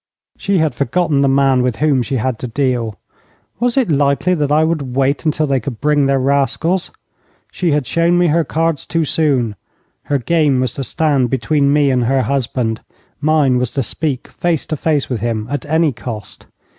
[0.35, 2.95] She had forgotten the man with whom she had to deal
[3.59, 6.89] was it likely that I would wait until they could bring their rascals?
[7.51, 9.55] She had shown me her cards too soon.
[10.05, 12.81] Her game was to stand between me and her husband.
[13.19, 16.47] Mine was to speak face to face with him at any cost.